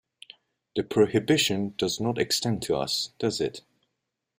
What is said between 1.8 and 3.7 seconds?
not extend to us, does it?